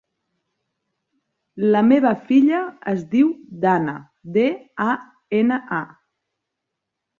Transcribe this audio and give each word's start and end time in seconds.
La 1.75 1.83
meva 1.89 2.13
filla 2.31 2.63
es 2.93 3.05
diu 3.13 3.29
Dana: 3.67 3.95
de, 4.41 4.49
a, 4.89 4.91
ena, 5.45 5.63
a. 5.83 5.85